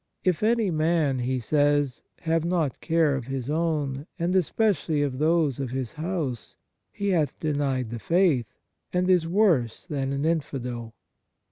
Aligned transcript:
"If 0.23 0.41
any 0.41 0.71
man," 0.71 1.19
he 1.19 1.37
says," 1.39 2.01
have 2.21 2.43
not 2.43 2.81
care 2.81 3.15
of 3.15 3.25
his 3.27 3.51
own, 3.51 4.07
and 4.17 4.33
especi 4.33 4.89
ally 4.93 4.99
of 5.01 5.19
those 5.19 5.59
of 5.59 5.69
his 5.69 5.91
house, 5.91 6.55
he 6.91 7.09
hath 7.09 7.39
denied 7.39 7.91
the 7.91 7.99
faith, 7.99 8.47
and 8.91 9.07
is 9.11 9.27
worse 9.27 9.85
than 9.85 10.11
an 10.11 10.25
infidel." 10.25 10.95